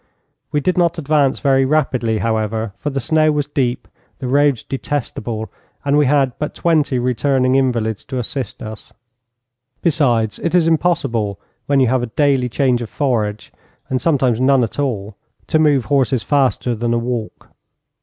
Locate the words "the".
2.89-2.99, 4.17-4.27